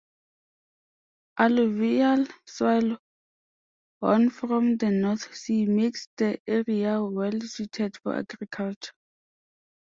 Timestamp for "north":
4.89-5.35